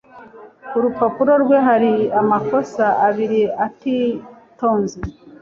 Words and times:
Ku 0.69 0.75
rupapuro 0.83 1.33
rwe 1.43 1.57
hari 1.67 1.93
amakosa 2.21 2.85
abiri 3.07 3.41
atitonze. 3.65 4.99